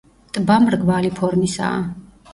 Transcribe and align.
ტბა 0.37 0.55
მრგვალი 0.63 1.13
ფორმისაა. 1.21 1.81